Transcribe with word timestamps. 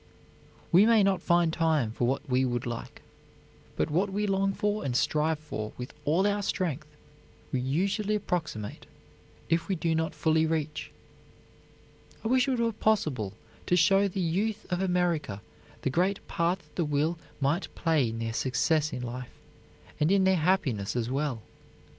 We 0.71 0.87
may 0.87 1.03
not 1.03 1.21
find 1.21 1.53
time 1.53 1.91
for 1.91 2.07
what 2.07 2.27
we 2.27 2.43
would 2.43 2.65
like, 2.65 3.03
but 3.75 3.91
what 3.91 4.09
we 4.11 4.25
long 4.25 4.51
for 4.51 4.83
and 4.83 4.97
strive 4.97 5.37
for 5.37 5.73
with 5.77 5.93
all 6.05 6.25
our 6.25 6.41
strength, 6.41 6.87
we 7.51 7.59
usually 7.59 8.15
approximate, 8.15 8.87
if 9.47 9.67
we 9.67 9.75
do 9.75 9.93
not 9.93 10.15
fully 10.15 10.47
reach. 10.47 10.89
I 12.23 12.29
wish 12.29 12.47
it 12.47 12.57
were 12.59 12.71
possible 12.71 13.33
to 13.67 13.75
show 13.75 14.07
the 14.07 14.19
youth 14.21 14.65
of 14.71 14.81
America 14.81 15.39
the 15.83 15.91
great 15.91 16.27
part 16.27 16.61
that 16.61 16.75
the 16.77 16.83
will 16.85 17.19
might 17.39 17.67
play 17.75 18.09
in 18.09 18.17
their 18.17 18.33
success 18.33 18.91
in 18.93 19.03
life 19.03 19.29
and 19.99 20.11
in 20.11 20.23
their 20.23 20.35
happiness 20.37 20.95
as 20.95 21.11
well. 21.11 21.43